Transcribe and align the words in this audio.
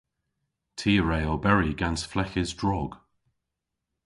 Ty 0.77 0.91
a 0.99 1.01
wre 1.03 1.19
oberi 1.33 1.71
gans 1.79 2.01
fleghes 2.11 2.51
drog. 2.59 2.91